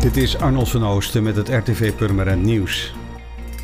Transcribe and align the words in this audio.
Dit 0.00 0.16
is 0.16 0.38
Arnold 0.38 0.68
van 0.68 0.86
Oosten 0.86 1.22
met 1.22 1.36
het 1.36 1.48
RTV 1.48 1.92
Purmerend 1.94 2.42
Nieuws. 2.42 2.94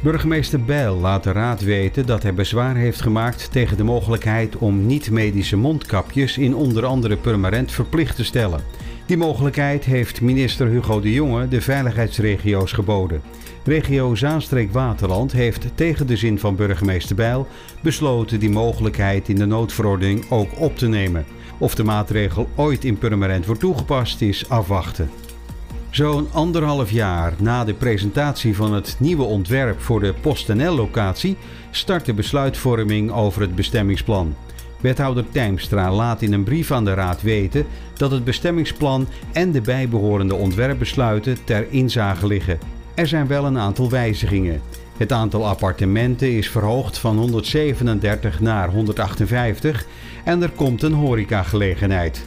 Burgemeester 0.02 0.64
Bijl 0.64 0.96
laat 0.96 1.22
de 1.22 1.32
raad 1.32 1.60
weten 1.60 2.06
dat 2.06 2.22
hij 2.22 2.34
bezwaar 2.34 2.76
heeft 2.76 3.00
gemaakt 3.00 3.52
tegen 3.52 3.76
de 3.76 3.84
mogelijkheid 3.84 4.56
om 4.56 4.86
niet-medische 4.86 5.56
mondkapjes 5.56 6.38
in 6.38 6.54
onder 6.54 6.84
andere 6.84 7.16
Purmerend 7.16 7.72
verplicht 7.72 8.16
te 8.16 8.24
stellen. 8.24 8.60
Die 9.06 9.16
mogelijkheid 9.16 9.84
heeft 9.84 10.20
minister 10.20 10.66
Hugo 10.66 11.00
de 11.00 11.12
Jonge 11.12 11.48
de 11.48 11.60
veiligheidsregio's 11.60 12.72
geboden. 12.72 13.22
Regio 13.64 14.14
Zaanstreek-Waterland 14.14 15.32
heeft 15.32 15.66
tegen 15.74 16.06
de 16.06 16.16
zin 16.16 16.38
van 16.38 16.56
burgemeester 16.56 17.16
Bijl 17.16 17.46
besloten 17.80 18.40
die 18.40 18.50
mogelijkheid 18.50 19.28
in 19.28 19.36
de 19.36 19.46
noodverordening 19.46 20.30
ook 20.30 20.60
op 20.60 20.76
te 20.76 20.88
nemen. 20.88 21.24
Of 21.58 21.74
de 21.74 21.84
maatregel 21.84 22.48
ooit 22.54 22.84
in 22.84 22.98
Purmerend 22.98 23.46
wordt 23.46 23.60
toegepast 23.60 24.20
is 24.20 24.48
afwachten. 24.48 25.10
Zo'n 25.90 26.28
anderhalf 26.32 26.90
jaar 26.90 27.32
na 27.38 27.64
de 27.64 27.74
presentatie 27.74 28.56
van 28.56 28.72
het 28.74 28.96
nieuwe 28.98 29.22
ontwerp 29.22 29.80
voor 29.80 30.00
de 30.00 30.14
PostNL-locatie 30.20 31.36
start 31.70 32.04
de 32.04 32.14
besluitvorming 32.14 33.12
over 33.12 33.40
het 33.40 33.54
bestemmingsplan. 33.54 34.34
Wethouder 34.80 35.24
Tijmstra 35.30 35.92
laat 35.92 36.22
in 36.22 36.32
een 36.32 36.44
brief 36.44 36.70
aan 36.70 36.84
de 36.84 36.94
Raad 36.94 37.22
weten 37.22 37.66
dat 37.94 38.10
het 38.10 38.24
bestemmingsplan 38.24 39.06
en 39.32 39.52
de 39.52 39.60
bijbehorende 39.60 40.34
ontwerpbesluiten 40.34 41.44
ter 41.44 41.66
inzage 41.70 42.26
liggen. 42.26 42.58
Er 42.94 43.06
zijn 43.06 43.26
wel 43.26 43.44
een 43.44 43.58
aantal 43.58 43.90
wijzigingen. 43.90 44.60
Het 44.96 45.12
aantal 45.12 45.46
appartementen 45.46 46.36
is 46.36 46.50
verhoogd 46.50 46.98
van 46.98 47.18
137 47.18 48.40
naar 48.40 48.70
158 48.70 49.86
en 50.24 50.42
er 50.42 50.50
komt 50.50 50.82
een 50.82 50.92
horecagelegenheid. 50.92 52.26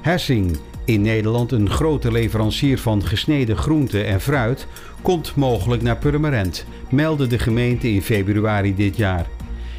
Hessing, 0.00 0.58
in 0.86 1.02
Nederland 1.02 1.52
een 1.52 1.70
grote 1.70 2.12
leverancier 2.12 2.78
van 2.78 3.04
gesneden 3.04 3.56
groenten 3.56 4.06
en 4.06 4.20
fruit, 4.20 4.66
komt 5.02 5.34
mogelijk 5.36 5.82
naar 5.82 5.96
Purmerend, 5.96 6.66
meldde 6.90 7.26
de 7.26 7.38
gemeente 7.38 7.92
in 7.92 8.02
februari 8.02 8.74
dit 8.74 8.96
jaar. 8.96 9.26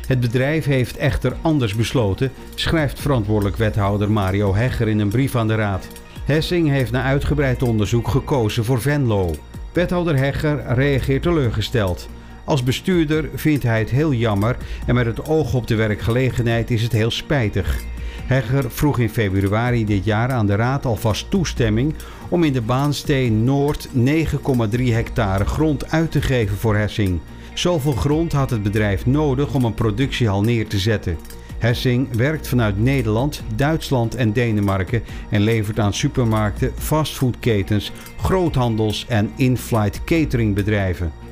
Het 0.08 0.20
bedrijf 0.20 0.66
heeft 0.66 0.98
echter 0.98 1.36
anders 1.42 1.76
besloten, 1.76 2.32
schrijft 2.56 3.00
verantwoordelijk 3.00 3.58
wethouder 3.58 4.12
Mario 4.12 4.56
Hegger 4.56 4.88
in 4.88 5.00
een 5.00 5.10
brief 5.10 5.36
aan 5.36 5.48
de 5.48 5.56
raad. 5.56 5.88
Hessing 6.26 6.70
heeft 6.70 6.92
na 6.92 7.04
uitgebreid 7.04 7.64
onderzoek 7.64 8.08
gekozen 8.08 8.66
voor 8.66 8.82
Venlo. 8.82 9.36
Wethouder 9.74 10.18
Hegger 10.18 10.64
reageert 10.68 11.22
teleurgesteld. 11.22 12.10
Als 12.44 12.64
bestuurder 12.64 13.30
vindt 13.36 13.64
hij 13.64 13.80
het 13.80 13.90
heel 13.90 14.14
jammer 14.14 14.58
en 14.86 14.96
met 14.96 15.06
het 15.06 15.28
oog 15.28 15.54
op 15.54 15.68
de 15.68 15.76
werkgelegenheid 15.76 16.72
is 16.72 16.82
het 16.84 16.92
heel 16.92 17.12
spijtig. 17.12 17.84
Hegger 18.28 18.72
vroeg 18.72 19.00
in 19.00 19.10
februari 19.10 19.86
dit 19.86 20.06
jaar 20.06 20.32
aan 20.32 20.48
de 20.48 20.56
Raad 20.56 20.86
alvast 20.86 21.30
toestemming 21.30 21.94
om 22.30 22.44
in 22.44 22.54
de 22.54 22.62
Baansteen 22.62 23.44
Noord 23.44 23.88
9,3 23.96 24.84
hectare 24.84 25.46
grond 25.46 25.92
uit 25.92 26.12
te 26.12 26.22
geven 26.22 26.58
voor 26.58 26.76
Hessing. 26.76 27.20
Zoveel 27.54 27.92
grond 27.92 28.32
had 28.32 28.50
het 28.50 28.64
bedrijf 28.64 29.06
nodig 29.06 29.54
om 29.54 29.64
een 29.64 29.74
productiehal 29.74 30.42
neer 30.42 30.68
te 30.68 30.80
zetten. 30.80 31.18
Hessing 31.58 32.16
werkt 32.16 32.48
vanuit 32.48 32.80
Nederland, 32.80 33.44
Duitsland 33.56 34.16
en 34.16 34.34
Denemarken 34.34 35.04
en 35.30 35.42
levert 35.42 35.80
aan 35.80 35.94
supermarkten, 35.94 36.72
fastfoodketens, 36.78 37.92
groothandels 38.22 39.06
en 39.08 39.32
in-flight 39.36 40.04
cateringbedrijven. 40.04 41.27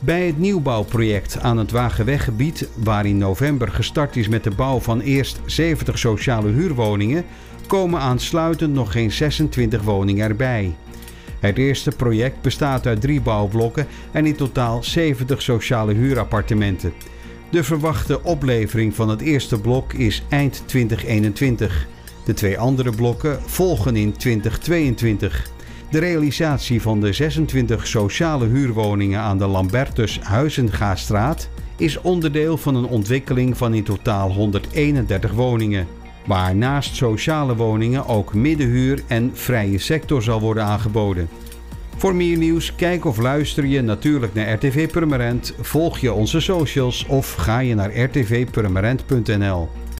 Bij 0.00 0.26
het 0.26 0.38
nieuwbouwproject 0.38 1.40
aan 1.40 1.58
het 1.58 1.70
Wagenweggebied, 1.70 2.68
waar 2.74 3.06
in 3.06 3.18
november 3.18 3.68
gestart 3.68 4.16
is 4.16 4.28
met 4.28 4.44
de 4.44 4.50
bouw 4.50 4.80
van 4.80 5.00
eerst 5.00 5.40
70 5.46 5.98
sociale 5.98 6.50
huurwoningen, 6.50 7.24
komen 7.66 8.00
aansluitend 8.00 8.74
nog 8.74 8.92
geen 8.92 9.12
26 9.12 9.82
woningen 9.82 10.28
erbij. 10.28 10.74
Het 11.40 11.58
eerste 11.58 11.90
project 11.90 12.40
bestaat 12.40 12.86
uit 12.86 13.00
drie 13.00 13.20
bouwblokken 13.20 13.86
en 14.12 14.26
in 14.26 14.36
totaal 14.36 14.82
70 14.82 15.42
sociale 15.42 15.94
huurappartementen. 15.94 16.92
De 17.50 17.64
verwachte 17.64 18.22
oplevering 18.22 18.94
van 18.94 19.08
het 19.08 19.20
eerste 19.20 19.60
blok 19.60 19.92
is 19.92 20.22
eind 20.28 20.62
2021. 20.66 21.86
De 22.24 22.34
twee 22.34 22.58
andere 22.58 22.90
blokken 22.90 23.42
volgen 23.46 23.96
in 23.96 24.16
2022. 24.16 25.56
De 25.90 25.98
realisatie 25.98 26.82
van 26.82 27.00
de 27.00 27.12
26 27.12 27.86
sociale 27.86 28.46
huurwoningen 28.46 29.20
aan 29.20 29.38
de 29.38 29.46
Lambertus 29.46 30.20
Huizengastraat 30.20 31.48
is 31.76 32.00
onderdeel 32.00 32.56
van 32.56 32.74
een 32.74 32.86
ontwikkeling 32.86 33.56
van 33.56 33.74
in 33.74 33.84
totaal 33.84 34.32
131 34.32 35.32
woningen. 35.32 35.86
Waar 36.26 36.56
naast 36.56 36.96
sociale 36.96 37.56
woningen 37.56 38.06
ook 38.06 38.34
middenhuur 38.34 39.02
en 39.06 39.30
vrije 39.34 39.78
sector 39.78 40.22
zal 40.22 40.40
worden 40.40 40.64
aangeboden. 40.64 41.28
Voor 41.96 42.14
meer 42.14 42.36
nieuws, 42.36 42.74
kijk 42.74 43.04
of 43.04 43.16
luister 43.16 43.66
je 43.66 43.80
natuurlijk 43.80 44.34
naar 44.34 44.52
RTV 44.52 44.90
Purmerend, 44.90 45.54
volg 45.60 45.98
je 45.98 46.12
onze 46.12 46.40
socials 46.40 47.06
of 47.06 47.34
ga 47.34 47.58
je 47.58 47.74
naar 47.74 47.96
rtvpurmerend.nl. 47.96 49.68